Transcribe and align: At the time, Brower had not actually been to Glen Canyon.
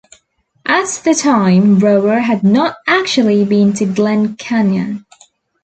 At 0.65 0.99
the 1.03 1.13
time, 1.13 1.77
Brower 1.77 2.17
had 2.17 2.43
not 2.43 2.77
actually 2.87 3.45
been 3.45 3.71
to 3.73 3.85
Glen 3.85 4.35
Canyon. 4.35 5.05